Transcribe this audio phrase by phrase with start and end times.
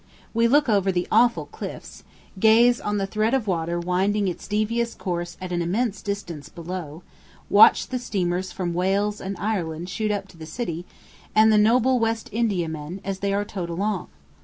[0.33, 2.03] We look over the awful cliffs
[2.39, 7.03] gaze on the thread of water winding its devious course at an immense distance below
[7.51, 10.85] watch the steamers from Wales and Ireland shoot up to the city,
[11.35, 14.07] and the noble West Indiamen, as they are towed along.